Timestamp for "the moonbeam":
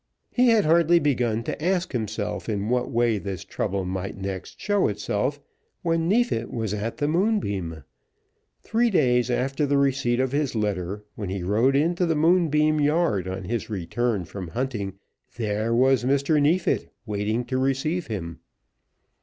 6.97-7.83, 12.07-12.79